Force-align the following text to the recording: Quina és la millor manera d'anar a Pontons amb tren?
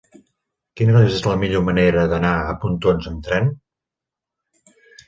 Quina 0.79 0.95
és 1.09 1.19
la 1.27 1.35
millor 1.43 1.63
manera 1.67 2.07
d'anar 2.15 2.33
a 2.55 2.59
Pontons 2.65 3.13
amb 3.13 3.25
tren? 3.31 3.57